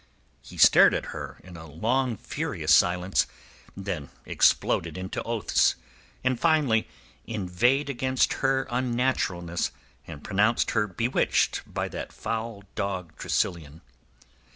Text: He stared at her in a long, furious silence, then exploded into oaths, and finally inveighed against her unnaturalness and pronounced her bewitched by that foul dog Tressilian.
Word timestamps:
He 0.41 0.57
stared 0.57 0.95
at 0.95 1.05
her 1.13 1.37
in 1.43 1.55
a 1.55 1.67
long, 1.67 2.17
furious 2.17 2.73
silence, 2.73 3.27
then 3.77 4.09
exploded 4.25 4.97
into 4.97 5.21
oaths, 5.21 5.75
and 6.23 6.39
finally 6.39 6.87
inveighed 7.27 7.87
against 7.87 8.33
her 8.41 8.65
unnaturalness 8.71 9.69
and 10.07 10.23
pronounced 10.23 10.71
her 10.71 10.87
bewitched 10.87 11.61
by 11.71 11.87
that 11.89 12.11
foul 12.13 12.63
dog 12.73 13.15
Tressilian. 13.15 13.81